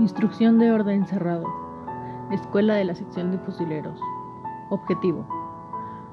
Instrucción 0.00 0.58
de 0.58 0.72
orden 0.72 1.04
cerrado. 1.04 1.44
Escuela 2.30 2.74
de 2.74 2.86
la 2.86 2.94
sección 2.94 3.32
de 3.32 3.38
fusileros. 3.38 4.00
Objetivo. 4.70 5.26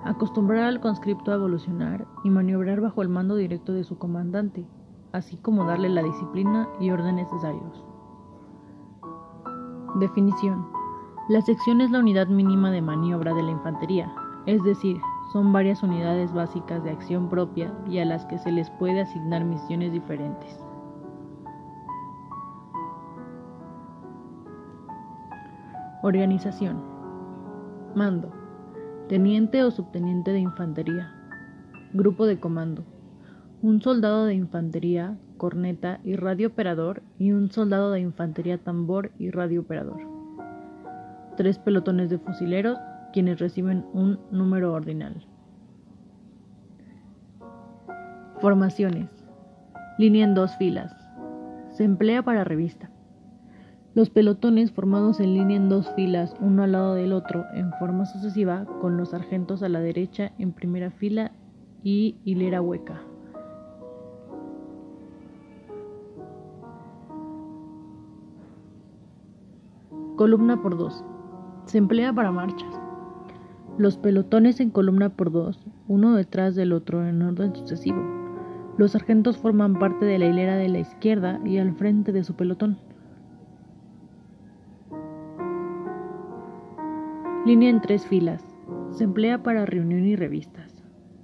Acostumbrar 0.04 0.66
al 0.66 0.82
conscripto 0.82 1.32
a 1.32 1.36
evolucionar 1.36 2.06
y 2.26 2.30
maniobrar 2.30 2.82
bajo 2.82 3.02
el 3.02 3.08
mando 3.08 3.38
directo 3.38 3.72
de 3.72 3.86
su 3.86 3.98
comandante, 3.98 4.66
así 5.14 5.38
como 5.38 5.64
darle 5.64 5.88
la 5.88 6.04
disciplina 6.04 6.68
y 6.82 6.92
orden 6.92 7.16
necesarios. 7.16 7.86
Definición. 9.96 10.68
La 11.30 11.40
sección 11.40 11.80
es 11.80 11.90
la 11.90 12.00
unidad 12.00 12.28
mínima 12.28 12.72
de 12.72 12.82
maniobra 12.82 13.34
de 13.34 13.44
la 13.44 13.52
infantería, 13.52 14.14
es 14.46 14.62
decir, 14.64 14.98
son 15.32 15.54
varias 15.54 15.82
unidades 15.82 16.34
básicas 16.34 16.84
de 16.84 16.92
acción 16.92 17.30
propia 17.30 17.74
y 17.88 18.00
a 18.00 18.06
las 18.06 18.26
que 18.26 18.38
se 18.38 18.52
les 18.52 18.70
puede 18.70 19.00
asignar 19.00 19.46
misiones 19.46 19.94
diferentes. 19.94 20.67
Organización. 26.08 26.82
Mando. 27.94 28.32
Teniente 29.10 29.66
o 29.66 29.72
subteniente 29.72 30.32
de 30.32 30.40
infantería. 30.40 31.14
Grupo 31.92 32.26
de 32.26 32.40
comando. 32.40 32.86
Un 33.62 33.82
soldado 33.82 34.24
de 34.24 34.34
infantería, 34.34 35.18
corneta 35.36 36.00
y 36.06 36.16
radiooperador 36.16 37.04
y 37.20 37.34
un 37.34 37.52
soldado 37.52 37.92
de 37.92 38.00
infantería 38.00 38.58
tambor 38.58 39.12
y 39.20 39.32
radiooperador. 39.32 40.00
Tres 41.36 41.60
pelotones 41.60 42.10
de 42.10 42.20
fusileros 42.20 42.80
quienes 43.12 43.40
reciben 43.40 43.86
un 43.92 44.18
número 44.32 44.72
ordinal. 44.72 45.26
Formaciones. 48.40 49.10
Línea 49.98 50.24
en 50.24 50.36
dos 50.36 50.56
filas. 50.56 50.96
Se 51.72 51.84
emplea 51.84 52.24
para 52.24 52.46
revista. 52.46 52.90
Los 53.98 54.12
pelotones 54.12 54.72
formados 54.72 55.20
en 55.20 55.34
línea 55.34 55.58
en 55.58 55.70
dos 55.70 55.90
filas, 55.96 56.36
uno 56.40 56.62
al 56.62 56.74
lado 56.74 56.94
del 56.94 57.14
otro, 57.14 57.46
en 57.56 57.74
forma 57.80 58.06
sucesiva, 58.06 58.68
con 58.80 58.96
los 58.96 59.10
sargentos 59.10 59.64
a 59.64 59.70
la 59.70 59.80
derecha 59.80 60.34
en 60.38 60.52
primera 60.52 60.92
fila 60.92 61.32
y 61.82 62.16
hilera 62.24 62.62
hueca. 62.62 63.02
Columna 70.16 70.62
por 70.62 70.78
dos. 70.78 71.04
Se 71.66 71.80
emplea 71.80 72.14
para 72.14 72.32
marchas. 72.32 72.80
Los 73.80 73.98
pelotones 73.98 74.60
en 74.60 74.70
columna 74.70 75.10
por 75.10 75.32
dos, 75.32 75.66
uno 75.88 76.14
detrás 76.14 76.54
del 76.54 76.72
otro 76.72 77.04
en 77.04 77.24
orden 77.24 77.56
sucesivo. 77.56 78.04
Los 78.78 78.92
sargentos 78.92 79.40
forman 79.40 79.80
parte 79.80 80.06
de 80.06 80.20
la 80.20 80.28
hilera 80.28 80.56
de 80.56 80.70
la 80.70 80.78
izquierda 80.78 81.42
y 81.44 81.58
al 81.58 81.74
frente 81.74 82.12
de 82.12 82.24
su 82.24 82.36
pelotón. 82.36 82.78
Línea 87.48 87.70
en 87.70 87.80
tres 87.80 88.06
filas. 88.06 88.44
Se 88.92 89.06
emplea 89.06 89.42
para 89.42 89.66
reunión 89.66 90.04
y 90.04 90.18
revistas. 90.18 90.84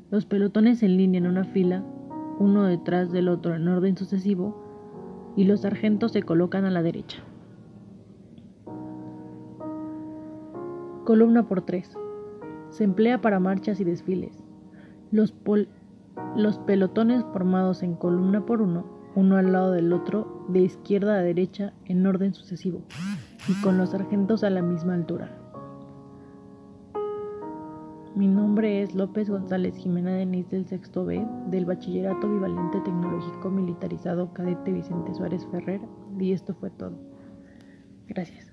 Los 0.10 0.26
pelotones 0.26 0.82
en 0.82 0.96
línea 0.96 1.18
en 1.18 1.28
una 1.28 1.44
fila, 1.44 1.84
uno 2.40 2.64
detrás 2.64 3.12
del 3.12 3.28
otro 3.28 3.56
en 3.56 3.68
orden 3.68 3.98
sucesivo, 3.98 5.34
y 5.36 5.44
los 5.44 5.64
sargentos 5.64 6.14
se 6.14 6.24
colocan 6.24 6.64
a 6.64 6.72
la 6.72 6.82
derecha. 6.82 7.18
Columna 11.04 11.46
por 11.46 11.64
tres. 11.66 11.92
Se 12.70 12.86
emplea 12.86 13.20
para 13.20 13.42
marchas 13.42 13.82
y 13.82 13.84
desfiles. 13.84 14.46
Los, 15.12 15.36
los 16.38 16.58
pelotones 16.60 17.26
formados 17.34 17.84
en 17.84 17.96
columna 17.96 18.46
por 18.46 18.62
uno, 18.62 18.86
uno 19.16 19.36
al 19.36 19.52
lado 19.52 19.74
del 19.74 19.92
otro, 19.92 20.46
de 20.48 20.62
izquierda 20.62 21.16
a 21.16 21.22
derecha 21.22 21.74
en 21.84 22.08
orden 22.08 22.34
sucesivo, 22.34 22.82
y 23.50 23.62
con 23.62 23.78
los 23.78 23.90
sargentos 23.90 24.46
a 24.46 24.50
la 24.50 24.62
misma 24.62 24.94
altura. 24.94 25.43
Mi 28.16 28.28
nombre 28.28 28.84
es 28.84 28.94
López 28.94 29.28
González 29.28 29.76
Jimena 29.76 30.14
Denis 30.14 30.48
del 30.52 30.68
sexto 30.68 31.04
B 31.04 31.26
del 31.48 31.66
Bachillerato 31.66 32.32
Bivalente 32.32 32.80
Tecnológico 32.82 33.50
Militarizado 33.50 34.32
Cadete 34.34 34.72
Vicente 34.72 35.16
Suárez 35.16 35.48
Ferrer 35.50 35.82
y 36.20 36.32
esto 36.32 36.54
fue 36.54 36.70
todo. 36.70 36.96
Gracias. 38.08 38.53